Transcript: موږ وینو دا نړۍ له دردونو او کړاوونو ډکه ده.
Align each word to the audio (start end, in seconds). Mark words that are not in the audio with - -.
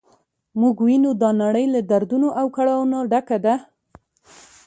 موږ 0.59 0.75
وینو 0.85 1.11
دا 1.21 1.29
نړۍ 1.43 1.65
له 1.73 1.79
دردونو 1.91 2.27
او 2.39 2.45
کړاوونو 2.55 2.99
ډکه 3.11 3.37
ده. 3.45 3.55